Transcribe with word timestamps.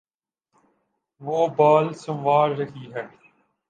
وہ 1.21 1.47
بال 1.57 1.93
سنوار 1.95 2.49
رہی 2.51 2.91
ہے 2.93 3.03